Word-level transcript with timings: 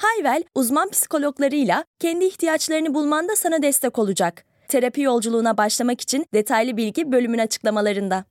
Hayvel, 0.00 0.42
uzman 0.54 0.90
psikologlarıyla 0.90 1.84
kendi 1.98 2.24
ihtiyaçlarını 2.24 2.94
bulmanda 2.94 3.36
sana 3.36 3.62
destek 3.62 3.98
olacak. 3.98 4.44
Terapi 4.68 5.00
yolculuğuna 5.00 5.56
başlamak 5.56 6.00
için 6.00 6.26
detaylı 6.34 6.76
bilgi 6.76 7.12
bölümün 7.12 7.38
açıklamalarında. 7.38 8.24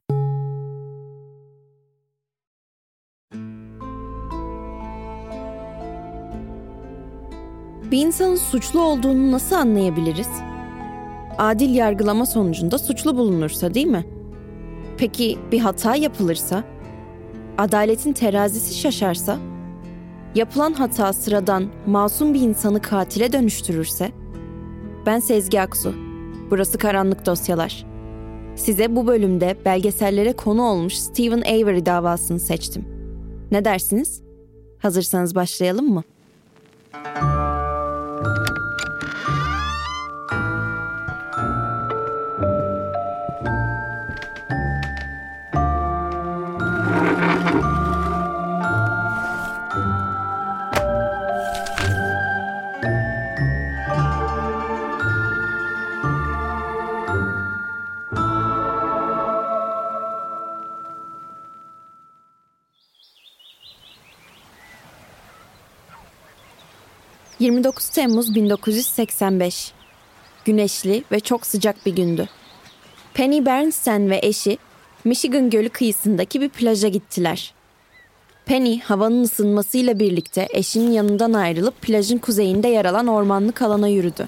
Bir 7.92 7.98
insanın 7.98 8.36
suçlu 8.36 8.82
olduğunu 8.82 9.32
nasıl 9.32 9.56
anlayabiliriz? 9.56 10.30
Adil 11.38 11.76
yargılama 11.76 12.26
sonucunda 12.26 12.78
suçlu 12.78 13.18
bulunursa 13.18 13.74
değil 13.74 13.88
mi? 13.88 14.06
Peki 14.98 15.40
bir 15.52 15.60
hata 15.60 15.96
yapılırsa? 15.96 16.64
Adaletin 17.58 18.14
terazisi 18.14 18.80
şaşarsa? 18.80 19.49
Yapılan 20.36 20.74
hata 20.74 21.14
sıradan 21.14 21.68
masum 21.88 22.34
bir 22.34 22.42
insanı 22.42 22.82
katile 22.82 23.34
dönüştürürse? 23.34 24.12
Ben 25.06 25.20
Sezgi 25.20 25.62
Aksu. 25.62 25.94
Burası 26.50 26.78
Karanlık 26.78 27.26
Dosyalar. 27.26 27.86
Size 28.56 28.96
bu 28.96 29.08
bölümde 29.08 29.58
belgesellere 29.66 30.34
konu 30.34 30.62
olmuş 30.62 30.94
Stephen 30.94 31.42
Avery 31.42 31.86
davasını 31.86 32.40
seçtim. 32.40 32.86
Ne 33.52 33.66
dersiniz? 33.66 34.22
Hazırsanız 34.80 35.36
başlayalım 35.36 35.94
mı? 35.94 36.04
29 67.40 67.90
Temmuz 67.90 68.36
1985. 68.36 69.72
Güneşli 70.46 71.04
ve 71.12 71.20
çok 71.20 71.46
sıcak 71.46 71.86
bir 71.86 71.96
gündü. 71.96 72.30
Penny 73.14 73.46
Bernstein 73.46 74.10
ve 74.10 74.20
eşi 74.24 74.58
Michigan 75.04 75.50
Gölü 75.50 75.70
kıyısındaki 75.70 76.42
bir 76.42 76.50
plaja 76.50 76.88
gittiler. 76.88 77.54
Penny 78.46 78.80
havanın 78.80 79.24
ısınmasıyla 79.24 80.00
birlikte 80.00 80.48
eşinin 80.50 80.92
yanından 80.92 81.34
ayrılıp 81.34 81.82
plajın 81.82 82.18
kuzeyinde 82.18 82.68
yer 82.68 82.86
alan 82.86 83.08
ormanlık 83.08 83.62
alana 83.62 83.88
yürüdü. 83.88 84.28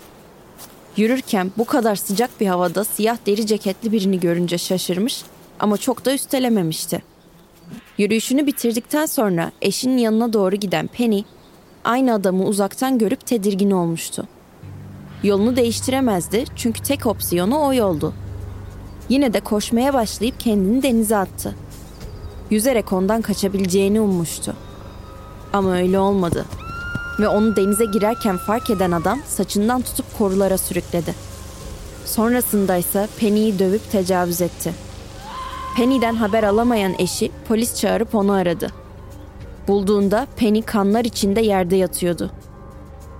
Yürürken 0.98 1.52
bu 1.58 1.66
kadar 1.66 1.96
sıcak 1.96 2.42
bir 2.42 2.48
havada 2.48 2.84
siyah 2.84 3.18
deri 3.26 3.48
ceketli 3.48 3.92
birini 3.92 4.20
görünce 4.20 4.58
şaşırmış 4.58 5.22
ama 5.60 5.78
çok 5.78 6.06
da 6.06 6.14
üstelememişti. 6.14 7.04
Yürüyüşünü 7.98 8.48
bitirdikten 8.48 9.06
sonra 9.06 9.52
eşinin 9.62 9.98
yanına 9.98 10.34
doğru 10.34 10.56
giden 10.56 10.88
Penny 10.88 11.24
aynı 11.84 12.14
adamı 12.14 12.44
uzaktan 12.44 12.98
görüp 12.98 13.26
tedirgin 13.26 13.72
olmuştu. 13.72 14.28
Yolunu 15.24 15.56
değiştiremezdi 15.56 16.44
çünkü 16.56 16.84
tek 16.84 17.06
opsiyonu 17.06 17.60
o 17.60 17.74
yoldu. 17.74 18.14
Yine 19.10 19.34
de 19.34 19.40
koşmaya 19.40 19.94
başlayıp 19.94 20.40
kendini 20.40 20.84
denize 20.84 21.18
attı. 21.18 21.56
Yüzerek 22.50 22.94
ondan 22.94 23.22
kaçabileceğini 23.22 24.02
ummuştu. 24.02 24.56
Ama 25.54 25.76
öyle 25.76 26.00
olmadı. 26.00 26.46
Ve 27.20 27.28
onu 27.28 27.56
denize 27.56 27.86
girerken 27.86 28.38
fark 28.38 28.70
eden 28.70 28.92
adam 28.92 29.20
saçından 29.28 29.82
tutup 29.82 30.18
korulara 30.18 30.58
sürükledi. 30.58 31.16
Sonrasında 32.06 32.78
ise 32.78 33.08
Penny'i 33.20 33.60
dövüp 33.60 33.92
tecavüz 33.92 34.42
etti. 34.42 34.74
Penny'den 35.78 36.16
haber 36.16 36.44
alamayan 36.44 36.94
eşi 37.00 37.32
polis 37.48 37.76
çağırıp 37.76 38.16
onu 38.16 38.32
aradı. 38.32 38.81
Bulduğunda 39.68 40.28
Penny 40.38 40.62
kanlar 40.62 41.06
içinde 41.06 41.42
yerde 41.42 41.76
yatıyordu. 41.76 42.32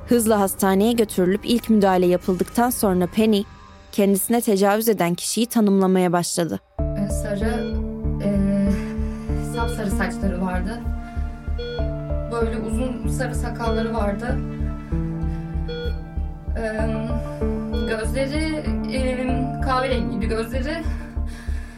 Hızla 0.08 0.40
hastaneye 0.40 0.92
götürülüp 0.94 1.42
ilk 1.44 1.70
müdahale 1.70 2.06
yapıldıktan 2.06 2.70
sonra 2.70 3.08
Penny 3.08 3.44
kendisine 3.92 4.42
tecavüz 4.42 4.90
eden 4.90 5.14
kişiyi 5.16 5.46
tanımlamaya 5.46 6.12
başladı. 6.12 6.60
Ee, 6.80 7.10
sarı, 7.10 7.76
e, 8.24 8.30
sapsarı 9.56 9.92
saçları 9.92 10.42
vardı. 10.42 10.82
Böyle 12.32 12.58
uzun 12.58 13.08
sarı 13.08 13.36
sakalları 13.36 13.94
vardı. 13.94 14.38
Ee, 16.58 16.88
gözleri 17.88 18.44
e, 18.94 19.62
kahverengiydi 19.62 20.28
gözleri. 20.28 20.84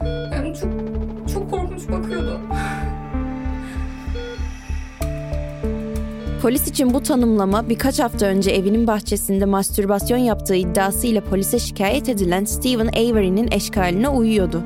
Yani 0.06 0.56
çok 0.56 0.72
çok 1.34 1.52
korkunç 1.52 1.90
bakıyordu. 1.90 2.40
Polis 6.43 6.67
için 6.67 6.93
bu 6.93 7.03
tanımlama 7.03 7.69
birkaç 7.69 7.99
hafta 7.99 8.25
önce 8.25 8.51
evinin 8.51 8.87
bahçesinde 8.87 9.45
mastürbasyon 9.45 10.17
yaptığı 10.17 10.55
iddiasıyla 10.55 11.21
polise 11.21 11.59
şikayet 11.59 12.09
edilen 12.09 12.45
Stephen 12.45 12.87
Avery'nin 12.87 13.51
eşkaline 13.51 14.09
uyuyordu. 14.09 14.63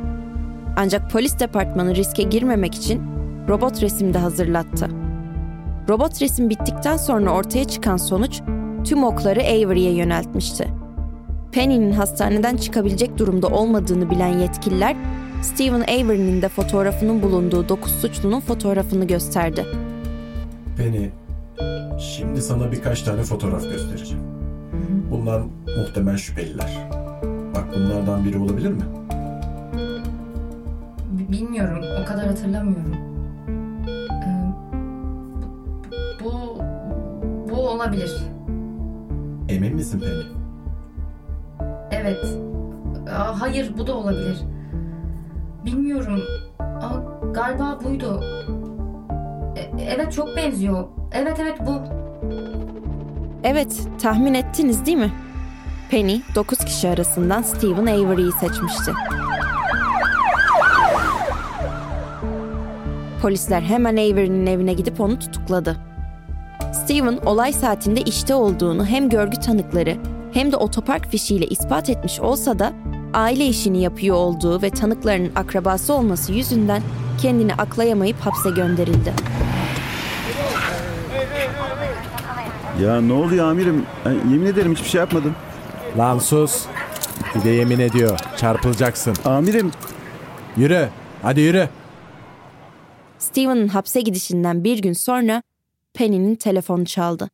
Ancak 0.78 1.12
polis 1.12 1.40
departmanı 1.40 1.96
riske 1.96 2.24
girmemek 2.24 2.76
için 2.76 3.02
robot 3.50 3.82
resim 3.82 4.14
de 4.14 4.18
hazırlattı. 4.18 4.90
Robot 5.90 6.22
resim 6.22 6.50
bittikten 6.50 6.98
sonra 6.98 7.32
ortaya 7.32 7.66
çıkan 7.66 7.98
sonuç 7.98 8.42
tüm 8.86 9.04
okları 9.04 9.42
Avery'e 9.42 9.92
yöneltmişti. 9.92 10.68
Penny'nin 11.52 11.92
hastaneden 11.92 12.58
çıkabilecek 12.58 13.18
durumda 13.18 13.48
olmadığını 13.48 14.10
bilen 14.10 14.40
yetkililer 14.40 14.96
Stephen 15.42 15.82
Avery'nin 15.82 16.42
de 16.42 16.50
fotoğrafının 16.50 17.22
bulunduğu 17.22 17.70
9 17.70 17.92
suçlunun 17.92 18.40
fotoğrafını 18.40 19.08
gösterdi. 19.08 19.66
Penny, 20.78 21.10
Şimdi 22.00 22.42
sana 22.42 22.72
birkaç 22.72 23.02
tane 23.02 23.24
fotoğraf 23.24 23.64
göstereceğim. 23.64 24.24
Bunlar 25.12 25.42
muhtemel 25.78 26.18
şüpheliler. 26.18 26.88
Bak 27.56 27.66
bunlardan 27.76 28.24
biri 28.26 28.38
olabilir 28.38 28.70
mi? 28.72 28.84
Bilmiyorum. 31.32 31.84
O 32.04 32.06
kadar 32.06 32.28
hatırlamıyorum. 32.28 32.96
Ee, 34.10 34.54
bu 36.24 36.32
bu 37.50 37.70
olabilir. 37.70 38.18
Emin 39.50 39.76
misin 39.76 40.00
Penny? 40.00 40.24
Evet. 41.92 42.26
Aa, 43.12 43.42
hayır 43.42 43.72
bu 43.78 43.88
da 43.88 43.94
olabilir. 43.96 44.38
Bilmiyorum. 45.66 46.22
Aa, 46.60 46.96
galiba 47.34 47.80
buydu. 47.84 48.24
E, 49.56 49.62
evet 49.96 50.14
çok 50.14 50.36
benziyor. 50.36 50.84
Evet 51.12 51.38
evet 51.42 51.58
bu. 51.66 51.82
Evet, 53.44 53.82
tahmin 54.02 54.34
ettiniz 54.34 54.86
değil 54.86 54.98
mi? 54.98 55.12
Penny, 55.90 56.20
9 56.36 56.58
kişi 56.58 56.90
arasından 56.90 57.42
Stephen 57.42 57.86
Avery'yi 57.86 58.32
seçmişti. 58.32 58.92
Polisler 63.22 63.62
hemen 63.62 63.94
Avery'nin 63.94 64.46
evine 64.46 64.74
gidip 64.74 65.02
onu 65.02 65.20
tutukladı. 65.20 65.78
Stephen 66.74 67.18
olay 67.26 67.54
saatinde 67.54 68.02
işte 68.02 68.36
olduğunu 68.36 68.86
hem 68.86 69.10
görgü 69.10 69.40
tanıkları 69.40 69.98
hem 70.34 70.52
de 70.52 70.58
otopark 70.58 71.08
fişiyle 71.08 71.46
ispat 71.48 71.90
etmiş 71.90 72.20
olsa 72.20 72.60
da 72.60 72.74
aile 73.14 73.46
işini 73.46 73.82
yapıyor 73.82 74.16
olduğu 74.16 74.62
ve 74.62 74.70
tanıklarının 74.70 75.32
akrabası 75.36 75.94
olması 75.94 76.34
yüzünden 76.34 76.82
kendini 77.22 77.54
aklayamayıp 77.54 78.20
hapse 78.20 78.50
gönderildi. 78.50 79.14
Ya 82.82 83.02
ne 83.02 83.14
oluyor 83.14 83.52
amirim? 83.52 83.86
Ben 84.06 84.12
yemin 84.12 84.46
ederim 84.46 84.72
hiçbir 84.72 84.90
şey 84.90 85.00
yapmadım. 85.00 85.36
Lan 85.98 86.20
sus. 86.20 86.66
Bir 87.36 87.44
de 87.44 87.50
yemin 87.50 87.80
ediyor. 87.80 88.20
Çarpılacaksın. 88.38 89.16
Amirim. 89.26 89.72
Yürü. 90.58 90.90
Hadi 91.22 91.42
yürü. 91.42 91.70
Steven'ın 93.20 93.68
hapse 93.68 94.02
gidişinden 94.02 94.64
bir 94.64 94.82
gün 94.82 94.94
sonra 94.94 95.44
Penny'nin 95.94 96.36
telefonu 96.36 96.86
çaldı. 96.86 97.30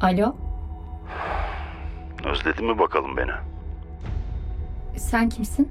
Alo? 0.00 0.36
Özledin 2.24 2.64
mi 2.66 2.78
bakalım 2.78 3.16
beni? 3.16 3.30
Sen 4.96 5.28
kimsin? 5.28 5.68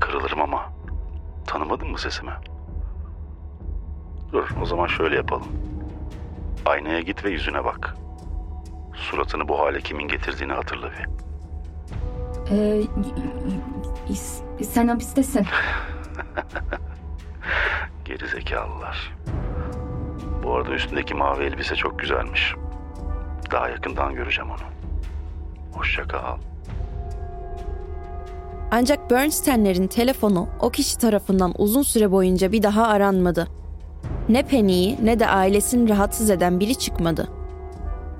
Kırılırım 0.00 0.40
ama. 0.42 0.72
Tanımadın 1.46 1.90
mı 1.90 1.98
sesimi? 1.98 2.30
Dur 4.32 4.48
o 4.62 4.66
zaman 4.66 4.86
şöyle 4.86 5.16
yapalım. 5.16 5.46
Aynaya 6.66 7.00
git 7.00 7.24
ve 7.24 7.30
yüzüne 7.30 7.64
bak. 7.64 7.96
Suratını 8.94 9.48
bu 9.48 9.58
hale 9.58 9.80
kimin 9.80 10.08
getirdiğini 10.08 10.52
hatırla 10.52 10.90
bir. 10.90 11.06
Ee, 12.50 12.54
y- 12.56 12.86
y- 14.08 14.16
y- 14.58 14.64
sen 14.64 14.88
hapistesin. 14.88 15.46
Geri 18.04 18.28
zekalılar. 18.28 19.14
Bu 20.42 20.54
arada 20.54 20.70
üstündeki 20.70 21.14
mavi 21.14 21.44
elbise 21.44 21.76
çok 21.76 21.98
güzelmiş. 21.98 22.54
Daha 23.50 23.68
yakından 23.68 24.14
göreceğim 24.14 24.50
onu. 24.50 24.58
Hoşça 25.78 26.02
kal. 26.02 26.36
Ancak 28.70 29.10
Bernstein'lerin 29.10 29.86
telefonu 29.86 30.48
o 30.60 30.70
kişi 30.70 30.98
tarafından 30.98 31.54
uzun 31.58 31.82
süre 31.82 32.10
boyunca 32.10 32.52
bir 32.52 32.62
daha 32.62 32.86
aranmadı. 32.88 33.48
Ne 34.32 34.42
Penny'yi 34.42 34.98
ne 35.06 35.20
de 35.20 35.28
ailesini 35.28 35.88
rahatsız 35.88 36.30
eden 36.30 36.60
biri 36.60 36.74
çıkmadı. 36.74 37.28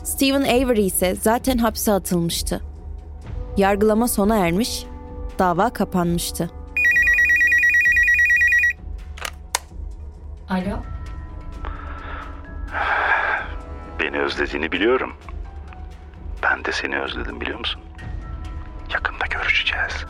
Stephen 0.04 0.42
Avery 0.42 0.86
ise 0.86 1.14
zaten 1.14 1.58
hapse 1.58 1.92
atılmıştı. 1.92 2.60
Yargılama 3.56 4.08
sona 4.08 4.36
ermiş, 4.36 4.86
dava 5.38 5.70
kapanmıştı. 5.70 6.50
Alo. 10.48 10.76
Beni 14.00 14.18
özlediğini 14.18 14.72
biliyorum. 14.72 15.12
Ben 16.42 16.64
de 16.64 16.72
seni 16.72 16.98
özledim 17.00 17.40
biliyor 17.40 17.58
musun? 17.58 17.82
Yakında 18.92 19.24
görüşeceğiz. 19.30 20.04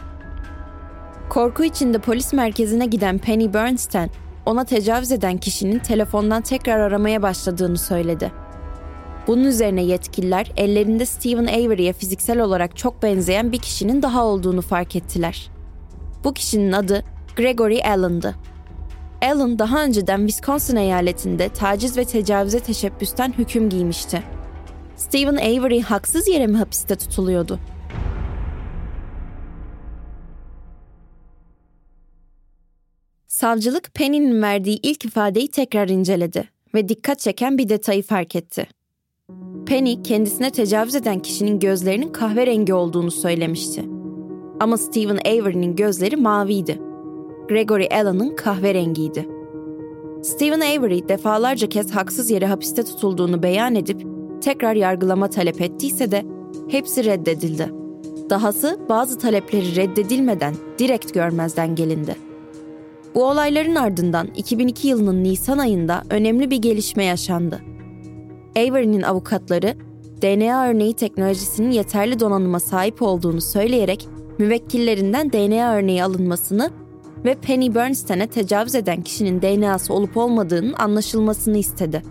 Korku 1.29 1.65
içinde 1.65 1.99
polis 1.99 2.33
merkezine 2.33 2.87
giden 2.87 3.19
Penny 3.19 3.55
Bernstein, 3.55 4.11
ona 4.47 4.65
tecavüz 4.65 5.13
eden 5.13 5.39
kişinin 5.39 5.79
telefondan 5.79 6.43
tekrar 6.43 6.79
aramaya 6.79 7.23
başladığını 7.23 7.79
söyledi. 7.79 8.33
Bunun 9.27 9.45
üzerine 9.45 9.83
yetkililer 9.83 10.53
ellerinde 10.57 11.07
Stephen 11.07 11.47
Avery'e 11.47 11.93
fiziksel 11.93 12.41
olarak 12.41 12.77
çok 12.77 13.03
benzeyen 13.03 13.53
bir 13.53 13.59
kişinin 13.59 14.03
daha 14.03 14.25
olduğunu 14.25 14.63
fark 14.63 14.97
ettiler. 14.97 15.51
Bu 16.25 16.35
kişinin 16.35 16.73
adı 16.73 17.05
Gregory 17.37 17.85
Allen'dı. 17.85 18.35
Allen 19.23 19.59
daha 19.59 19.85
önceden 19.85 20.27
Wisconsin 20.27 20.77
eyaletinde 20.77 21.49
taciz 21.49 21.97
ve 21.97 22.05
tecavüze 22.05 22.61
teşebbüsten 22.61 23.35
hüküm 23.39 23.69
giymişti. 23.69 24.23
Stephen 24.97 25.37
Avery 25.37 25.81
haksız 25.81 26.29
yere 26.29 26.47
mi 26.47 26.57
hapiste 26.57 26.97
tutuluyordu? 26.97 27.59
Savcılık 33.43 33.95
Penny'nin 33.95 34.43
verdiği 34.43 34.81
ilk 34.83 35.05
ifadeyi 35.05 35.49
tekrar 35.49 35.89
inceledi 35.89 36.49
ve 36.75 36.89
dikkat 36.89 37.19
çeken 37.19 37.59
bir 37.59 37.69
detayı 37.69 38.03
fark 38.03 38.37
etti. 38.37 38.67
Penny 39.67 40.03
kendisine 40.03 40.51
tecavüz 40.51 40.95
eden 40.95 41.19
kişinin 41.21 41.59
gözlerinin 41.59 42.09
kahverengi 42.09 42.75
olduğunu 42.75 43.11
söylemişti. 43.11 43.85
Ama 44.61 44.77
Stephen 44.77 45.17
Avery'nin 45.17 45.77
gözleri 45.77 46.17
maviydi. 46.17 46.79
Gregory 47.49 47.87
Allen'ın 47.87 48.37
kahverengiydi. 48.37 49.29
Stephen 50.23 50.61
Avery 50.61 51.09
defalarca 51.09 51.69
kez 51.69 51.91
haksız 51.95 52.31
yere 52.31 52.47
hapiste 52.47 52.83
tutulduğunu 52.83 53.43
beyan 53.43 53.75
edip 53.75 54.07
tekrar 54.41 54.75
yargılama 54.75 55.31
talep 55.31 55.61
ettiyse 55.61 56.11
de 56.11 56.25
hepsi 56.69 57.05
reddedildi. 57.05 57.73
Dahası 58.31 58.81
bazı 58.89 59.19
talepleri 59.19 59.77
reddedilmeden 59.77 60.55
direkt 60.79 61.15
görmezden 61.15 61.75
gelindi. 61.75 62.32
Bu 63.15 63.25
olayların 63.25 63.75
ardından 63.75 64.27
2002 64.37 64.89
yılının 64.89 65.25
Nisan 65.25 65.59
ayında 65.59 66.03
önemli 66.11 66.51
bir 66.51 66.57
gelişme 66.57 67.05
yaşandı. 67.05 67.61
Avery'nin 68.57 69.03
avukatları 69.03 69.75
DNA 70.23 70.69
örneği 70.69 70.95
teknolojisinin 70.95 71.71
yeterli 71.71 72.21
donanıma 72.21 72.61
sahip 72.61 73.03
olduğunu 73.03 73.41
söyleyerek 73.41 74.09
müvekkillerinden 74.39 75.33
DNA 75.33 75.75
örneği 75.75 76.05
alınmasını 76.05 76.71
ve 77.25 77.35
Penny 77.35 77.75
Bernstein'e 77.75 78.27
tecavüz 78.27 78.75
eden 78.75 79.03
kişinin 79.03 79.43
DNA'sı 79.43 79.95
olup 79.95 80.17
olmadığının 80.17 80.73
anlaşılmasını 80.73 81.59
istedi. 81.59 82.03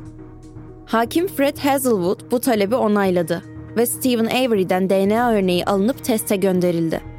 Hakim 0.85 1.27
Fred 1.27 1.57
Hazelwood 1.57 2.31
bu 2.31 2.39
talebi 2.39 2.75
onayladı 2.75 3.43
ve 3.77 3.85
Stephen 3.85 4.25
Avery'den 4.25 4.89
DNA 4.89 5.31
örneği 5.31 5.65
alınıp 5.65 6.03
teste 6.03 6.35
gönderildi. 6.35 7.10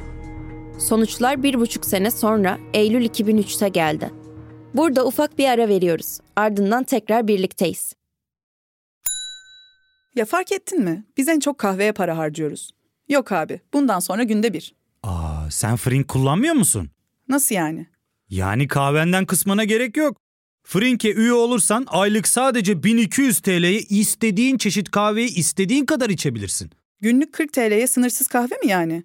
Sonuçlar 0.78 1.42
bir 1.42 1.54
buçuk 1.60 1.84
sene 1.86 2.10
sonra 2.10 2.58
Eylül 2.74 3.04
2003'te 3.04 3.68
geldi. 3.68 4.10
Burada 4.74 5.06
ufak 5.06 5.38
bir 5.38 5.48
ara 5.48 5.68
veriyoruz. 5.68 6.18
Ardından 6.36 6.84
tekrar 6.84 7.28
birlikteyiz. 7.28 7.92
Ya 10.14 10.24
fark 10.24 10.52
ettin 10.52 10.80
mi? 10.84 11.04
Biz 11.16 11.28
en 11.28 11.40
çok 11.40 11.58
kahveye 11.58 11.92
para 11.92 12.16
harcıyoruz. 12.18 12.70
Yok 13.08 13.32
abi, 13.32 13.60
bundan 13.72 14.00
sonra 14.00 14.22
günde 14.22 14.52
bir. 14.52 14.74
Aa, 15.02 15.50
sen 15.50 15.76
Frink 15.76 16.08
kullanmıyor 16.08 16.54
musun? 16.54 16.90
Nasıl 17.28 17.54
yani? 17.54 17.86
Yani 18.28 18.68
kahvenden 18.68 19.26
kısmına 19.26 19.64
gerek 19.64 19.96
yok. 19.96 20.16
Frink'e 20.64 21.12
üye 21.12 21.32
olursan 21.32 21.86
aylık 21.88 22.28
sadece 22.28 22.82
1200 22.82 23.40
TL'ye 23.40 23.78
istediğin 23.80 24.58
çeşit 24.58 24.90
kahveyi 24.90 25.34
istediğin 25.34 25.86
kadar 25.86 26.10
içebilirsin. 26.10 26.70
Günlük 27.00 27.32
40 27.32 27.52
TL'ye 27.52 27.86
sınırsız 27.86 28.26
kahve 28.28 28.54
mi 28.64 28.70
yani? 28.70 29.04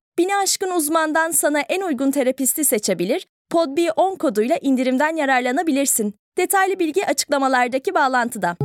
Bini 0.17 0.35
aşkın 0.35 0.71
uzmandan 0.71 1.31
sana 1.31 1.59
en 1.59 1.81
uygun 1.81 2.11
terapisti 2.11 2.65
seçebilir, 2.65 3.27
podb10 3.51 4.17
koduyla 4.17 4.57
indirimden 4.61 5.15
yararlanabilirsin. 5.15 6.15
Detaylı 6.37 6.79
bilgi 6.79 7.07
açıklamalardaki 7.07 7.93
bağlantıda. 7.93 8.57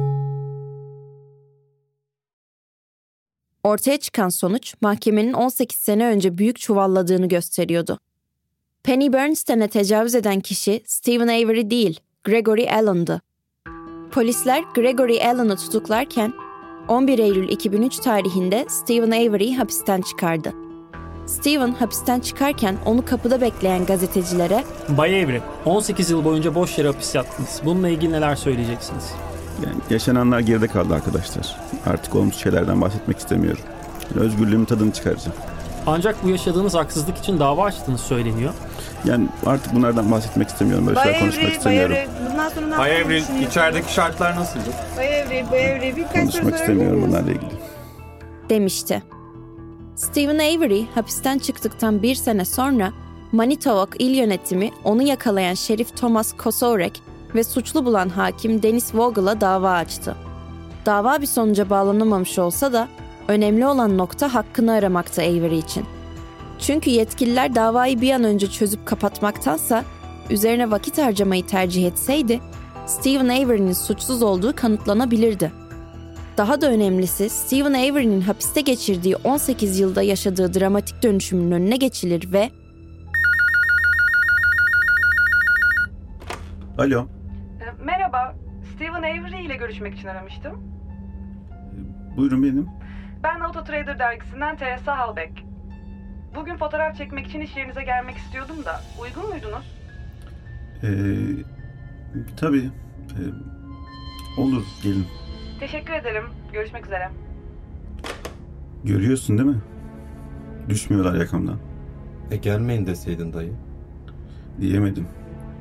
Ortaya 3.65 3.97
çıkan 3.97 4.29
sonuç 4.29 4.75
mahkemenin 4.81 5.33
18 5.33 5.79
sene 5.79 6.07
önce 6.07 6.39
büyük 6.39 6.59
çuvalladığını 6.59 7.29
gösteriyordu. 7.29 7.99
Penny 8.83 9.13
Bernstein'e 9.13 9.69
tecavüz 9.69 10.15
eden 10.15 10.41
kişi 10.41 10.83
Stephen 10.87 11.29
Avery 11.29 11.71
değil, 11.71 12.01
Gregory 12.25 12.71
Allen'dı. 12.71 13.23
Polisler 14.11 14.63
Gregory 14.75 15.25
Allen'ı 15.25 15.57
tutuklarken 15.57 16.33
11 16.89 17.19
Eylül 17.19 17.49
2003 17.49 17.97
tarihinde 17.97 18.67
Stephen 18.69 19.11
Avery'i 19.11 19.57
hapisten 19.57 20.01
çıkardı. 20.01 20.66
Stephen 21.27 21.73
hapisten 21.73 22.21
çıkarken 22.21 22.77
onu 22.85 23.05
kapıda 23.05 23.41
bekleyen 23.41 23.87
gazetecilere 23.87 24.65
Bay 24.89 25.21
Evri, 25.21 25.43
18 25.65 26.11
yıl 26.11 26.25
boyunca 26.25 26.55
boş 26.55 26.79
yere 26.79 26.89
hapis 26.89 27.15
yattınız. 27.15 27.61
Bununla 27.65 27.89
ilgili 27.89 28.13
neler 28.13 28.37
söyleyeceksiniz? 28.37 29.05
Yani 29.67 29.77
yaşananlar 29.91 30.41
geride 30.41 30.67
kaldı 30.69 30.95
arkadaşlar. 30.95 31.57
Artık 31.87 32.15
olmuş 32.15 32.37
şeylerden 32.37 32.81
bahsetmek 32.81 33.19
istemiyorum. 33.19 33.61
Yani 34.15 34.27
özgürlüğümün 34.27 34.65
tadını 34.65 34.93
çıkaracağım. 34.93 35.37
Ancak 35.87 36.25
bu 36.25 36.29
yaşadığınız 36.31 36.75
haksızlık 36.75 37.19
için 37.19 37.39
dava 37.39 37.65
açtığınız 37.65 38.01
söyleniyor. 38.01 38.53
Yani 39.05 39.27
artık 39.47 39.75
bunlardan 39.75 40.13
bahsetmek 40.13 40.49
istemiyorum. 40.49 40.87
Böyle 40.87 41.03
şeyler 41.03 41.21
konuşmak 41.21 41.53
istemiyorum. 41.53 41.97
Bundan 42.31 42.49
sonra 42.49 42.67
ne 42.67 42.79
Bay 42.79 42.99
yapmayı 42.99 43.21
düşünüyorsun? 43.23 43.51
içerideki 43.51 43.93
şartlar 43.93 44.37
nasıldı? 44.37 44.65
Bay 44.97 45.21
Evri, 45.21 45.45
Bay 45.53 45.73
Evri 45.73 45.97
birkaç 45.97 46.13
soru 46.13 46.21
Konuşmak 46.23 46.43
sorabilir 46.43 46.61
istemiyorum 46.61 47.05
bunlarla 47.09 47.31
ilgili. 47.31 47.51
demişti. 48.51 49.03
Stephen 49.97 50.39
Avery 50.39 50.87
hapisten 50.95 51.39
çıktıktan 51.39 52.03
bir 52.03 52.15
sene 52.15 52.45
sonra 52.45 52.93
Manitowoc 53.33 53.97
il 53.99 54.15
yönetimi 54.15 54.71
onu 54.85 55.03
yakalayan 55.03 55.55
Şerif 55.55 55.97
Thomas 55.97 56.33
Kosorek 56.33 57.03
ve 57.35 57.45
suçlu 57.45 57.85
bulan 57.85 58.09
hakim 58.09 58.63
Dennis 58.63 58.95
Vogel'a 58.95 59.41
dava 59.41 59.73
açtı. 59.73 60.17
Dava 60.87 61.21
bir 61.21 61.27
sonuca 61.27 61.71
bağlanamamış 61.71 62.39
olsa 62.39 62.73
da 62.73 62.89
önemli 63.29 63.67
olan 63.67 63.99
nokta 63.99 64.35
hakkını 64.35 64.73
aramakta 64.73 65.23
Avery 65.23 65.59
için. 65.59 65.85
Çünkü 66.59 66.91
yetkililer 66.91 67.55
davayı 67.55 68.01
bir 68.01 68.13
an 68.13 68.25
önce 68.25 68.51
çözüp 68.51 68.87
kapatmaktansa 68.87 69.85
üzerine 70.31 70.71
vakit 70.71 70.99
harcamayı 70.99 71.47
tercih 71.47 71.87
etseydi 71.87 72.41
Stephen 72.87 73.29
Avery'nin 73.29 73.73
suçsuz 73.73 74.23
olduğu 74.23 74.57
kanıtlanabilirdi. 74.57 75.66
Daha 76.37 76.61
da 76.61 76.71
önemlisi 76.71 77.31
Stephen 77.31 77.73
Avery'nin 77.73 78.21
hapiste 78.21 78.61
geçirdiği 78.61 79.17
18 79.17 79.79
yılda 79.79 80.03
yaşadığı 80.03 80.55
dramatik 80.61 81.03
dönüşümün 81.03 81.51
önüne 81.53 81.77
geçilir 81.77 82.33
ve 82.33 82.51
Alo. 86.79 87.07
E, 87.61 87.85
Merhaba, 87.85 88.35
Stephen 88.75 89.03
Avery 89.03 89.47
ile 89.47 89.57
görüşmek 89.57 89.95
için 89.99 90.09
aramıştım. 90.09 90.63
Buyurun 92.17 92.43
benim. 92.43 92.67
Ben 93.23 93.41
Autotrader 93.41 93.99
dergisinden 93.99 94.57
Teresa 94.57 94.99
Halbeck. 94.99 95.33
Bugün 96.35 96.57
fotoğraf 96.57 96.97
çekmek 96.97 97.27
için 97.27 97.41
iş 97.41 97.57
yerinize 97.57 97.83
gelmek 97.83 98.17
istiyordum 98.17 98.65
da, 98.65 98.81
uygun 99.03 99.31
muydunuz? 99.31 99.77
Ee, 100.83 100.89
tabii. 102.37 102.71
Ee, 103.11 103.23
olur 104.41 104.65
gelin. 104.83 105.07
Teşekkür 105.61 105.93
ederim, 105.93 106.25
görüşmek 106.53 106.87
üzere. 106.87 107.11
Görüyorsun 108.85 109.39
değil 109.39 109.49
mi? 109.49 109.61
Düşmüyorlar 110.69 111.15
yakamdan. 111.15 111.59
E 112.31 112.37
gelmeyin 112.37 112.87
deseydin 112.87 113.33
dayı. 113.33 113.53
Diyemedim. 114.61 115.09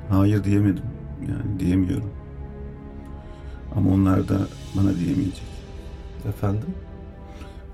Hayır 0.10 0.44
diyemedim. 0.44 0.84
Yani 1.22 1.60
diyemiyorum. 1.60 2.14
Ama 3.76 3.92
onlar 3.94 4.30
da 4.30 4.38
bana 4.76 4.96
diyemeyecek. 4.96 5.44
Efendim? 6.30 6.76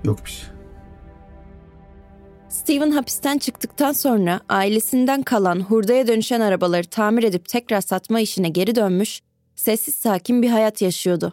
Yok 0.04 0.24
bir 0.24 0.30
şey. 0.30 0.48
Steven 2.48 2.90
hapisten 2.90 3.38
çıktıktan 3.38 3.92
sonra 3.92 4.40
ailesinden 4.48 5.22
kalan 5.22 5.60
hurdaya 5.60 6.06
dönüşen 6.06 6.40
arabaları 6.40 6.86
tamir 6.86 7.22
edip 7.22 7.48
tekrar 7.48 7.80
satma 7.80 8.20
işine 8.20 8.48
geri 8.48 8.74
dönmüş, 8.74 9.20
sessiz 9.56 9.94
sakin 9.94 10.42
bir 10.42 10.50
hayat 10.50 10.82
yaşıyordu. 10.82 11.32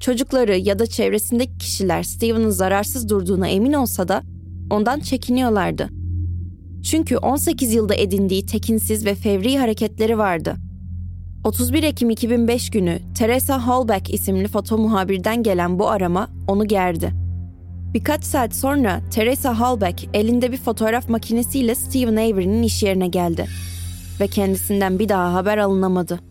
Çocukları 0.00 0.56
ya 0.56 0.78
da 0.78 0.86
çevresindeki 0.86 1.58
kişiler 1.58 2.02
Steven'ın 2.02 2.50
zararsız 2.50 3.08
durduğuna 3.08 3.48
emin 3.48 3.72
olsa 3.72 4.08
da 4.08 4.22
ondan 4.70 5.00
çekiniyorlardı. 5.00 5.88
Çünkü 6.82 7.16
18 7.16 7.74
yılda 7.74 7.94
edindiği 7.94 8.46
tekinsiz 8.46 9.06
ve 9.06 9.14
fevri 9.14 9.58
hareketleri 9.58 10.18
vardı. 10.18 10.56
31 11.44 11.82
Ekim 11.82 12.10
2005 12.10 12.70
günü 12.70 12.98
Teresa 13.14 13.66
Hallback 13.66 14.14
isimli 14.14 14.48
foto 14.48 14.78
muhabirden 14.78 15.42
gelen 15.42 15.78
bu 15.78 15.88
arama 15.88 16.28
onu 16.48 16.68
gerdi. 16.68 17.12
Birkaç 17.94 18.24
saat 18.24 18.54
sonra 18.54 19.00
Teresa 19.10 19.60
Hallback 19.60 20.08
elinde 20.14 20.52
bir 20.52 20.56
fotoğraf 20.56 21.08
makinesiyle 21.08 21.74
Stephen 21.74 22.16
Avery'nin 22.16 22.62
iş 22.62 22.82
yerine 22.82 23.08
geldi 23.08 23.46
ve 24.20 24.26
kendisinden 24.28 24.98
bir 24.98 25.08
daha 25.08 25.34
haber 25.34 25.58
alınamadı. 25.58 26.29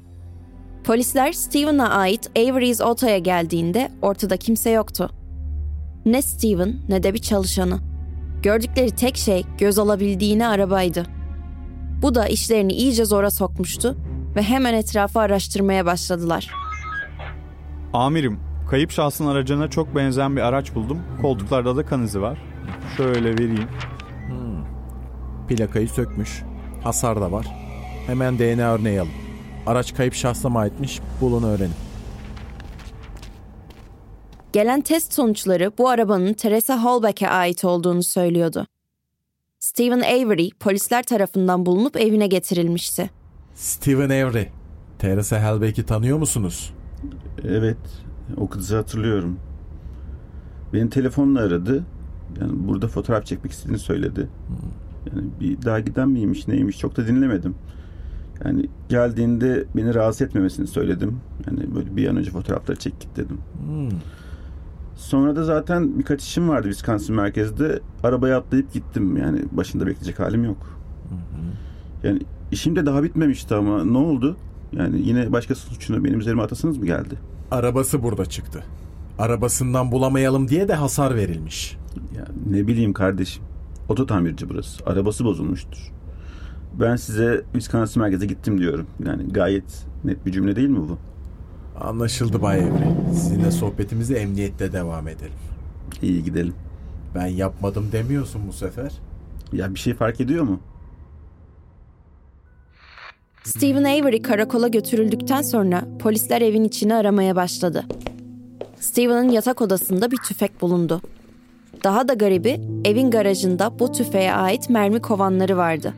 Polisler 0.89 1.31
Stephen'a 1.33 1.89
ait 1.89 2.29
Avery's 2.37 2.81
Auto'ya 2.81 3.17
geldiğinde 3.17 3.91
ortada 4.01 4.37
kimse 4.37 4.69
yoktu. 4.69 5.09
Ne 6.05 6.21
Stephen 6.21 6.75
ne 6.89 7.03
de 7.03 7.13
bir 7.13 7.19
çalışanı. 7.19 7.79
Gördükleri 8.43 8.91
tek 8.91 9.17
şey 9.17 9.45
göz 9.57 9.79
alabildiğine 9.79 10.47
arabaydı. 10.47 11.05
Bu 12.01 12.15
da 12.15 12.27
işlerini 12.27 12.73
iyice 12.73 13.05
zora 13.05 13.31
sokmuştu 13.31 13.97
ve 14.35 14.41
hemen 14.41 14.73
etrafı 14.73 15.19
araştırmaya 15.19 15.85
başladılar. 15.85 16.51
Amirim, 17.93 18.39
kayıp 18.69 18.91
şahsın 18.91 19.27
aracına 19.27 19.69
çok 19.69 19.95
benzeyen 19.95 20.35
bir 20.35 20.41
araç 20.41 20.75
buldum. 20.75 21.01
Koltuklarda 21.21 21.75
da 21.75 21.85
kan 21.85 22.03
izi 22.03 22.21
var. 22.21 22.41
Şöyle 22.97 23.33
vereyim. 23.33 23.69
Plakayı 25.47 25.89
sökmüş. 25.89 26.43
Hasar 26.83 27.21
da 27.21 27.31
var. 27.31 27.45
Hemen 28.07 28.39
DNA 28.39 28.73
örneği 28.73 29.01
alın. 29.01 29.28
Araç 29.65 29.93
kayıp 29.95 30.13
şahsa 30.13 30.49
mı 30.49 30.59
aitmiş 30.59 30.99
bulun 31.21 31.43
öğrenin. 31.43 31.73
Gelen 34.53 34.81
test 34.81 35.13
sonuçları 35.13 35.71
bu 35.77 35.89
arabanın 35.89 36.33
Teresa 36.33 36.83
Hallback'e 36.83 37.29
ait 37.29 37.65
olduğunu 37.65 38.03
söylüyordu. 38.03 38.67
Stephen 39.59 39.99
Avery 39.99 40.49
polisler 40.59 41.03
tarafından 41.03 41.65
bulunup 41.65 41.97
evine 41.97 42.27
getirilmişti. 42.27 43.09
Stephen 43.55 44.09
Avery. 44.09 44.45
Teresa 44.99 45.39
Hellbeck'i 45.39 45.85
tanıyor 45.85 46.17
musunuz? 46.17 46.73
Evet. 47.43 47.77
O 48.37 48.49
kızı 48.49 48.75
hatırlıyorum. 48.75 49.39
Beni 50.73 50.89
telefonla 50.89 51.39
aradı. 51.39 51.83
Yani 52.41 52.51
burada 52.67 52.87
fotoğraf 52.87 53.25
çekmek 53.25 53.51
istediğini 53.51 53.79
söyledi. 53.79 54.27
Yani 55.13 55.27
bir 55.39 55.61
daha 55.61 55.79
giden 55.79 56.09
miymiş 56.09 56.47
neymiş 56.47 56.77
çok 56.77 56.97
da 56.97 57.07
dinlemedim. 57.07 57.55
Yani 58.45 58.65
geldiğinde 58.89 59.65
beni 59.75 59.93
rahatsız 59.93 60.21
etmemesini 60.21 60.67
söyledim. 60.67 61.19
Yani 61.47 61.75
böyle 61.75 61.95
bir 61.95 62.07
an 62.07 62.17
önce 62.17 62.31
fotoğrafları 62.31 62.79
çek 62.79 62.99
git 62.99 63.17
dedim. 63.17 63.37
Hmm. 63.65 63.99
Sonra 64.95 65.35
da 65.35 65.43
zaten 65.43 65.99
birkaç 65.99 66.23
işim 66.23 66.49
vardı 66.49 66.67
Wisconsin 66.67 67.15
merkezde. 67.15 67.79
Arabaya 68.03 68.37
atlayıp 68.37 68.73
gittim. 68.73 69.17
Yani 69.17 69.41
başında 69.51 69.87
bekleyecek 69.87 70.19
halim 70.19 70.43
yok. 70.43 70.79
Yani 72.03 72.19
işim 72.51 72.75
de 72.75 72.85
daha 72.85 73.03
bitmemişti 73.03 73.55
ama 73.55 73.85
ne 73.85 73.97
oldu? 73.97 74.37
Yani 74.73 75.01
yine 75.07 75.31
başkası 75.31 75.67
suçunu 75.67 76.03
benim 76.03 76.19
üzerime 76.19 76.41
atasınız 76.41 76.77
mı 76.77 76.85
geldi? 76.85 77.15
Arabası 77.51 78.03
burada 78.03 78.25
çıktı. 78.25 78.63
Arabasından 79.19 79.91
bulamayalım 79.91 80.47
diye 80.47 80.67
de 80.67 80.73
hasar 80.73 81.15
verilmiş. 81.15 81.77
Ya 82.17 82.25
ne 82.49 82.67
bileyim 82.67 82.93
kardeşim. 82.93 83.43
Oto 83.89 84.05
tamirci 84.05 84.49
burası. 84.49 84.85
Arabası 84.85 85.25
bozulmuştur. 85.25 85.91
Ben 86.79 86.95
size 86.95 87.43
Wisconsin 87.53 88.01
merkeze 88.01 88.25
gittim 88.25 88.57
diyorum. 88.57 88.87
Yani 89.05 89.33
gayet 89.33 89.85
net 90.03 90.25
bir 90.25 90.31
cümle 90.31 90.55
değil 90.55 90.69
mi 90.69 90.79
bu? 90.89 90.97
Anlaşıldı 91.79 92.41
Bay 92.41 92.59
Avery. 92.59 93.13
Sizinle 93.13 93.51
sohbetimize 93.51 94.15
emniyette 94.15 94.73
devam 94.73 95.07
edelim. 95.07 95.33
İyi 96.01 96.23
gidelim. 96.23 96.53
Ben 97.15 97.25
yapmadım 97.25 97.91
demiyorsun 97.91 98.41
bu 98.47 98.53
sefer. 98.53 98.91
Ya 99.53 99.73
bir 99.75 99.79
şey 99.79 99.93
fark 99.93 100.21
ediyor 100.21 100.43
mu? 100.43 100.59
Stephen 103.43 103.83
Avery 103.83 104.21
karakola 104.21 104.67
götürüldükten 104.67 105.41
sonra 105.41 105.83
polisler 105.99 106.41
evin 106.41 106.63
içini 106.63 106.95
aramaya 106.95 107.35
başladı. 107.35 107.85
Stephen'ın 108.79 109.29
yatak 109.29 109.61
odasında 109.61 110.11
bir 110.11 110.17
tüfek 110.17 110.61
bulundu. 110.61 111.01
Daha 111.83 112.07
da 112.07 112.13
garibi 112.13 112.61
evin 112.85 113.11
garajında 113.11 113.79
bu 113.79 113.91
tüfeğe 113.91 114.33
ait 114.33 114.69
mermi 114.69 115.01
kovanları 115.01 115.57
vardı. 115.57 115.93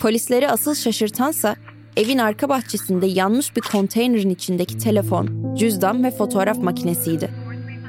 Polisleri 0.00 0.48
asıl 0.50 0.74
şaşırtansa 0.74 1.56
evin 1.96 2.18
arka 2.18 2.48
bahçesinde 2.48 3.06
yanmış 3.06 3.56
bir 3.56 3.60
konteynerin 3.60 4.30
içindeki 4.30 4.78
telefon, 4.78 5.54
cüzdan 5.54 6.04
ve 6.04 6.10
fotoğraf 6.10 6.58
makinesiydi. 6.58 7.30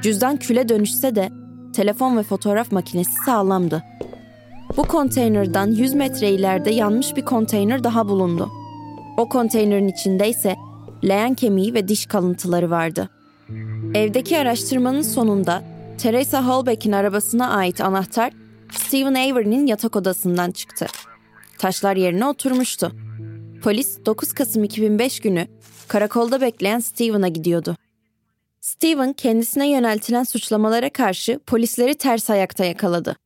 Cüzdan 0.02 0.36
küle 0.36 0.68
dönüşse 0.68 1.14
de 1.14 1.30
telefon 1.72 2.16
ve 2.16 2.22
fotoğraf 2.22 2.72
makinesi 2.72 3.12
sağlamdı. 3.26 3.82
Bu 4.76 4.82
konteynerdan 4.82 5.66
100 5.66 5.94
metre 5.94 6.30
ileride 6.30 6.70
yanmış 6.70 7.16
bir 7.16 7.22
konteyner 7.22 7.84
daha 7.84 8.08
bulundu. 8.08 8.48
O 9.16 9.28
konteynerin 9.28 9.88
içinde 9.88 10.28
ise 10.28 10.56
leğen 11.04 11.34
kemiği 11.34 11.74
ve 11.74 11.88
diş 11.88 12.06
kalıntıları 12.06 12.70
vardı. 12.70 13.08
Evdeki 13.94 14.38
araştırmanın 14.38 15.02
sonunda 15.02 15.62
Teresa 15.98 16.46
Hallbeck'in 16.46 16.92
arabasına 16.92 17.50
ait 17.50 17.80
anahtar 17.80 18.32
Stephen 18.72 19.14
Avery'nin 19.14 19.66
yatak 19.66 19.96
odasından 19.96 20.50
çıktı. 20.50 20.86
Taşlar 21.62 21.96
yerine 21.96 22.26
oturmuştu. 22.26 22.92
Polis 23.62 23.98
9 24.06 24.32
Kasım 24.32 24.64
2005 24.64 25.20
günü 25.20 25.46
karakolda 25.88 26.40
bekleyen 26.40 26.78
Stephen'a 26.78 27.28
gidiyordu. 27.28 27.76
Stephen 28.60 29.12
kendisine 29.12 29.70
yöneltilen 29.70 30.22
suçlamalara 30.22 30.90
karşı 30.90 31.40
polisleri 31.46 31.94
ters 31.94 32.30
ayakta 32.30 32.64
yakaladı. 32.64 33.16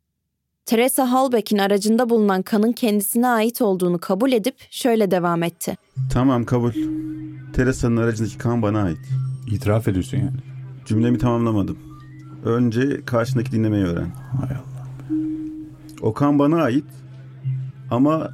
Teresa 0.66 1.12
Hallbeck'in 1.12 1.58
aracında 1.58 2.10
bulunan 2.10 2.42
kanın 2.42 2.72
kendisine 2.72 3.28
ait 3.28 3.62
olduğunu 3.62 3.98
kabul 3.98 4.32
edip 4.32 4.56
şöyle 4.70 5.10
devam 5.10 5.42
etti. 5.42 5.76
Tamam 6.12 6.44
kabul. 6.44 6.72
Teresa'nın 7.52 7.96
aracındaki 7.96 8.38
kan 8.38 8.62
bana 8.62 8.82
ait. 8.82 8.98
İtiraf 9.50 9.88
ediyorsun 9.88 10.16
yani. 10.16 10.38
Cümlemi 10.86 11.18
tamamlamadım. 11.18 11.78
Önce 12.44 13.04
karşındaki 13.04 13.52
dinlemeyi 13.52 13.84
öğren. 13.84 14.10
Hay 14.40 14.56
Allah. 14.56 14.86
O 16.02 16.12
kan 16.12 16.38
bana 16.38 16.62
ait 16.62 16.84
ama 17.90 18.30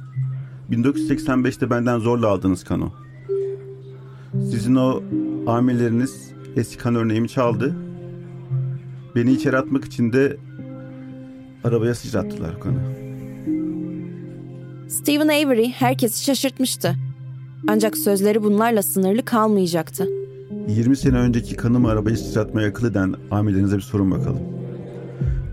1985'te 0.71 1.69
benden 1.69 1.99
zorla 1.99 2.27
aldığınız 2.27 2.63
kan 2.63 2.81
o. 2.81 2.91
Sizin 4.33 4.75
o 4.75 5.03
amirleriniz 5.47 6.31
eski 6.55 6.77
kan 6.77 6.95
örneğimi 6.95 7.29
çaldı. 7.29 7.75
Beni 9.15 9.31
içeri 9.31 9.57
atmak 9.57 9.85
için 9.85 10.13
de 10.13 10.37
arabaya 11.63 11.95
sıçrattılar 11.95 12.59
kanı. 12.59 12.79
Stephen 14.89 15.27
Avery 15.27 15.69
herkesi 15.71 16.23
şaşırtmıştı. 16.23 16.95
Ancak 17.67 17.97
sözleri 17.97 18.43
bunlarla 18.43 18.81
sınırlı 18.83 19.25
kalmayacaktı. 19.25 20.07
20 20.67 20.97
sene 20.97 21.17
önceki 21.17 21.55
kanımı 21.55 21.89
arabayı 21.89 22.17
sıçratmaya 22.17 22.69
akıl 22.69 22.87
eden 22.87 23.15
amirlerinize 23.31 23.77
bir 23.77 23.81
sorun 23.81 24.11
bakalım. 24.11 24.62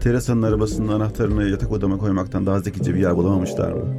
Teresa'nın 0.01 0.43
arabasının 0.43 0.89
anahtarını 0.89 1.49
yatak 1.49 1.73
odama 1.73 1.99
koymaktan 1.99 2.47
daha 2.47 2.61
zekice 2.61 2.95
bir 2.95 3.01
yer 3.01 3.17
bulamamışlar 3.17 3.73
mı? 3.73 3.95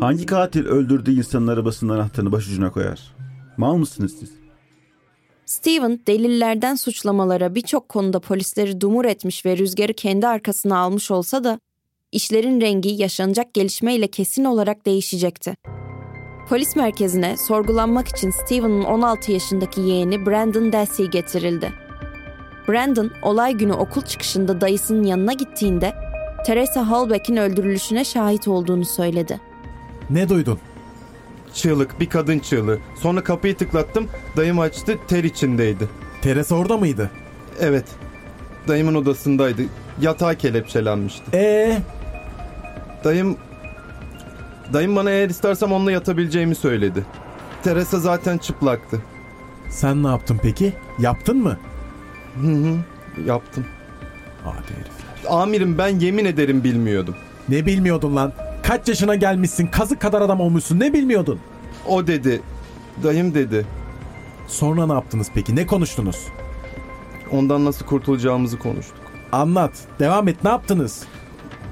Hangi 0.00 0.26
katil 0.26 0.66
öldürdüğü 0.66 1.18
insanın 1.18 1.46
arabasının 1.46 1.94
anahtarını 1.94 2.32
başucuna 2.32 2.72
koyar? 2.72 3.14
Mal 3.56 3.76
mısınız 3.76 4.16
siz? 4.20 4.30
Steven 5.46 6.00
delillerden 6.06 6.74
suçlamalara 6.74 7.54
birçok 7.54 7.88
konuda 7.88 8.20
polisleri 8.20 8.80
dumur 8.80 9.04
etmiş 9.04 9.46
ve 9.46 9.56
rüzgarı 9.56 9.94
kendi 9.94 10.26
arkasına 10.26 10.78
almış 10.78 11.10
olsa 11.10 11.44
da 11.44 11.60
işlerin 12.12 12.60
rengi 12.60 12.88
yaşanacak 12.88 13.54
gelişmeyle 13.54 14.06
kesin 14.06 14.44
olarak 14.44 14.86
değişecekti. 14.86 15.54
Polis 16.48 16.76
merkezine 16.76 17.36
sorgulanmak 17.36 18.08
için 18.08 18.30
Steven'ın 18.30 18.84
16 18.84 19.32
yaşındaki 19.32 19.80
yeğeni 19.80 20.26
Brandon 20.26 20.72
Dassey 20.72 21.06
getirildi. 21.06 21.85
Brandon 22.68 23.10
olay 23.22 23.52
günü 23.52 23.72
okul 23.72 24.02
çıkışında 24.02 24.60
dayısının 24.60 25.02
yanına 25.02 25.32
gittiğinde 25.32 25.94
Teresa 26.46 26.88
Halbeck'in 26.90 27.36
öldürülüşüne 27.36 28.04
şahit 28.04 28.48
olduğunu 28.48 28.84
söyledi. 28.84 29.40
Ne 30.10 30.28
duydun? 30.28 30.58
Çığlık, 31.54 32.00
bir 32.00 32.08
kadın 32.08 32.38
çığlığı. 32.38 32.78
Sonra 33.02 33.24
kapıyı 33.24 33.56
tıklattım, 33.56 34.08
dayım 34.36 34.58
açtı, 34.58 34.98
ter 35.08 35.24
içindeydi. 35.24 35.88
Teresa 36.22 36.54
orada 36.54 36.76
mıydı? 36.76 37.10
Evet. 37.60 37.84
Dayımın 38.68 38.94
odasındaydı. 38.94 39.62
Yatağa 40.00 40.34
kelepçelenmişti. 40.34 41.22
Ee, 41.34 41.78
Dayım... 43.04 43.36
Dayım 44.72 44.96
bana 44.96 45.10
eğer 45.10 45.30
istersem 45.30 45.72
onunla 45.72 45.92
yatabileceğimi 45.92 46.54
söyledi. 46.54 47.04
Teresa 47.62 47.98
zaten 47.98 48.38
çıplaktı. 48.38 49.02
sen 49.70 50.02
ne 50.02 50.08
yaptın 50.08 50.40
peki? 50.42 50.72
Yaptın 50.98 51.36
mı? 51.36 51.58
Hı 52.40 52.46
hı, 52.46 52.76
yaptım. 53.26 53.66
Hadi 54.44 54.56
herif. 54.56 55.30
Amirim 55.30 55.78
ben 55.78 55.88
yemin 55.88 56.24
ederim 56.24 56.64
bilmiyordum. 56.64 57.14
Ne 57.48 57.66
bilmiyordun 57.66 58.16
lan? 58.16 58.32
Kaç 58.62 58.88
yaşına 58.88 59.14
gelmişsin? 59.14 59.66
Kazık 59.66 60.00
kadar 60.00 60.22
adam 60.22 60.40
olmuşsun. 60.40 60.80
Ne 60.80 60.92
bilmiyordun? 60.92 61.40
O 61.88 62.06
dedi. 62.06 62.42
Dayım 63.02 63.34
dedi. 63.34 63.66
Sonra 64.48 64.86
ne 64.86 64.92
yaptınız 64.92 65.30
peki? 65.34 65.56
Ne 65.56 65.66
konuştunuz? 65.66 66.16
Ondan 67.32 67.64
nasıl 67.64 67.86
kurtulacağımızı 67.86 68.58
konuştuk. 68.58 68.96
Anlat. 69.32 69.72
Devam 69.98 70.28
et. 70.28 70.44
Ne 70.44 70.50
yaptınız? 70.50 71.02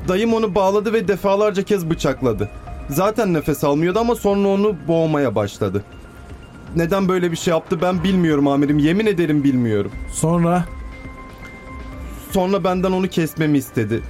Dayım 0.09 0.35
onu 0.35 0.55
bağladı 0.55 0.93
ve 0.93 1.09
defalarca 1.09 1.63
kez 1.63 1.91
bıçakladı. 1.91 2.51
Zaten 2.89 3.35
nefes 3.35 3.65
almıyordu 3.65 3.99
ama 3.99 4.15
sonra 4.15 4.49
onu 4.49 4.77
boğmaya 4.89 5.35
başladı. 5.35 5.85
Neden 6.77 7.09
böyle 7.09 7.31
bir 7.31 7.37
şey 7.37 7.51
yaptı 7.51 7.83
ben 7.83 8.05
bilmiyorum 8.05 8.49
amirim. 8.49 8.79
Yemin 8.79 9.07
ederim 9.07 9.45
bilmiyorum. 9.45 9.93
Sonra? 10.13 10.65
Sonra 12.31 12.65
benden 12.65 12.93
onu 12.93 13.09
kesmemi 13.09 13.59
istedi. 13.59 14.03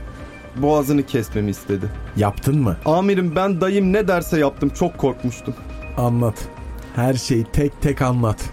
Boğazını 0.57 1.07
kesmemi 1.07 1.51
istedi. 1.51 1.87
Yaptın 2.17 2.63
mı? 2.63 2.77
Amirim 2.85 3.37
ben 3.37 3.61
dayım 3.61 3.93
ne 3.93 4.09
derse 4.09 4.39
yaptım. 4.39 4.69
Çok 4.69 4.99
korkmuştum. 4.99 5.55
Anlat. 5.97 6.49
Her 6.97 7.15
şeyi 7.15 7.45
tek 7.45 7.83
tek 7.83 8.03
anlat. 8.03 8.51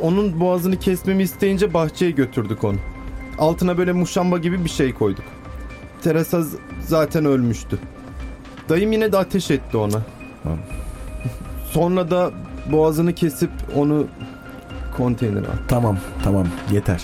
Onun 0.00 0.40
boğazını 0.40 0.78
kesmemi 0.78 1.22
isteyince 1.22 1.74
bahçeye 1.74 2.10
götürdük 2.10 2.64
onu. 2.64 2.78
Altına 3.38 3.78
böyle 3.78 3.92
muşamba 3.92 4.38
gibi 4.38 4.64
bir 4.64 4.70
şey 4.70 4.94
koyduk. 4.94 5.24
Teresa 6.02 6.42
zaten 6.86 7.24
ölmüştü. 7.24 7.78
Dayım 8.68 8.92
yine 8.92 9.12
de 9.12 9.18
ateş 9.18 9.50
etti 9.50 9.76
ona. 9.76 10.02
Sonra 11.70 12.10
da 12.10 12.30
boğazını 12.66 13.14
kesip 13.14 13.50
onu 13.76 14.06
konteynere 14.96 15.46
attı. 15.46 15.58
Tamam, 15.68 15.98
tamam. 16.24 16.46
Yeter. 16.72 17.02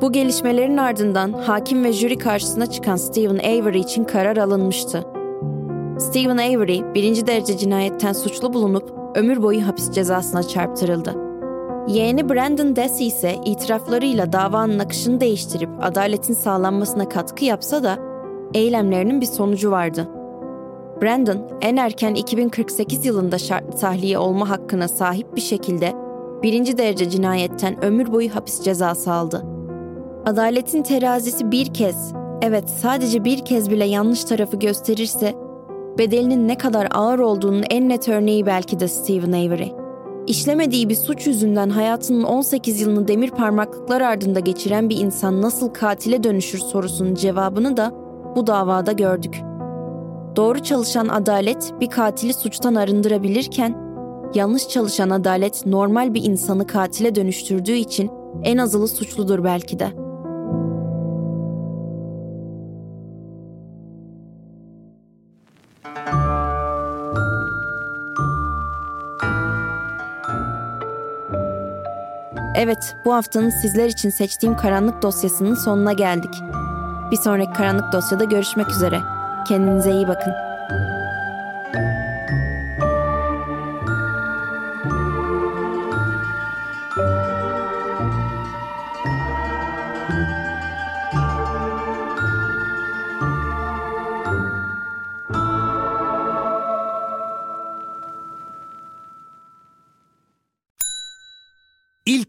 Bu 0.00 0.12
gelişmelerin 0.12 0.76
ardından 0.76 1.32
hakim 1.32 1.84
ve 1.84 1.92
jüri 1.92 2.18
karşısına 2.18 2.66
çıkan 2.66 2.96
Stephen 2.96 3.38
Avery 3.38 3.78
için 3.78 4.04
karar 4.04 4.36
alınmıştı. 4.36 5.04
Stephen 5.98 6.36
Avery 6.36 6.94
birinci 6.94 7.26
derece 7.26 7.58
cinayetten 7.58 8.12
suçlu 8.12 8.52
bulunup 8.52 8.92
ömür 9.14 9.42
boyu 9.42 9.66
hapis 9.66 9.90
cezasına 9.90 10.42
çarptırıldı. 10.42 11.23
Yeğeni 11.88 12.28
Brandon 12.28 12.76
Dassey 12.76 13.06
ise 13.06 13.36
itiraflarıyla 13.44 14.32
davanın 14.32 14.78
akışını 14.78 15.20
değiştirip 15.20 15.70
adaletin 15.82 16.34
sağlanmasına 16.34 17.08
katkı 17.08 17.44
yapsa 17.44 17.82
da 17.82 17.98
eylemlerinin 18.54 19.20
bir 19.20 19.26
sonucu 19.26 19.70
vardı. 19.70 20.08
Brandon 21.02 21.38
en 21.60 21.76
erken 21.76 22.14
2048 22.14 23.06
yılında 23.06 23.38
şartlı 23.38 23.78
tahliye 23.78 24.18
olma 24.18 24.50
hakkına 24.50 24.88
sahip 24.88 25.36
bir 25.36 25.40
şekilde 25.40 25.92
birinci 26.42 26.78
derece 26.78 27.10
cinayetten 27.10 27.84
ömür 27.84 28.12
boyu 28.12 28.34
hapis 28.34 28.62
cezası 28.62 29.12
aldı. 29.12 29.44
Adaletin 30.26 30.82
terazisi 30.82 31.50
bir 31.50 31.74
kez, 31.74 32.12
evet 32.42 32.70
sadece 32.70 33.24
bir 33.24 33.44
kez 33.44 33.70
bile 33.70 33.84
yanlış 33.84 34.24
tarafı 34.24 34.56
gösterirse, 34.56 35.34
bedelinin 35.98 36.48
ne 36.48 36.58
kadar 36.58 36.88
ağır 36.94 37.18
olduğunun 37.18 37.64
en 37.70 37.88
net 37.88 38.08
örneği 38.08 38.46
belki 38.46 38.80
de 38.80 38.88
Stephen 38.88 39.32
Avery. 39.32 39.83
İşlemediği 40.26 40.88
bir 40.88 40.94
suç 40.94 41.26
yüzünden 41.26 41.70
hayatının 41.70 42.22
18 42.22 42.80
yılını 42.80 43.08
demir 43.08 43.30
parmaklıklar 43.30 44.00
ardında 44.00 44.40
geçiren 44.40 44.90
bir 44.90 44.96
insan 44.96 45.42
nasıl 45.42 45.68
katile 45.68 46.24
dönüşür 46.24 46.58
sorusunun 46.58 47.14
cevabını 47.14 47.76
da 47.76 47.92
bu 48.36 48.46
davada 48.46 48.92
gördük. 48.92 49.40
Doğru 50.36 50.58
çalışan 50.58 51.08
adalet 51.08 51.72
bir 51.80 51.90
katili 51.90 52.34
suçtan 52.34 52.74
arındırabilirken, 52.74 53.76
yanlış 54.34 54.68
çalışan 54.68 55.10
adalet 55.10 55.66
normal 55.66 56.14
bir 56.14 56.24
insanı 56.24 56.66
katile 56.66 57.14
dönüştürdüğü 57.14 57.76
için 57.76 58.10
en 58.42 58.58
azılı 58.58 58.88
suçludur 58.88 59.44
belki 59.44 59.78
de. 59.78 60.03
Evet, 72.56 72.96
bu 73.04 73.14
haftanın 73.14 73.50
sizler 73.50 73.86
için 73.86 74.10
seçtiğim 74.10 74.56
karanlık 74.56 75.02
dosyasının 75.02 75.54
sonuna 75.54 75.92
geldik. 75.92 76.42
Bir 77.10 77.16
sonraki 77.16 77.52
karanlık 77.52 77.92
dosyada 77.92 78.24
görüşmek 78.24 78.70
üzere. 78.70 79.00
Kendinize 79.48 79.90
iyi 79.90 80.08
bakın. 80.08 80.53